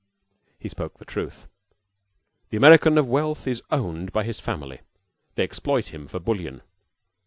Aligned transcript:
He 0.57 0.67
spoke 0.67 0.97
the 0.97 1.05
truth. 1.05 1.45
The 2.49 2.57
American 2.57 2.97
of 2.97 3.07
wealth 3.07 3.45
is 3.45 3.61
owned 3.69 4.11
by 4.11 4.23
his 4.23 4.39
family. 4.39 4.79
They 5.35 5.43
exploit 5.43 5.93
him 5.93 6.07
for 6.07 6.19
bullion. 6.19 6.63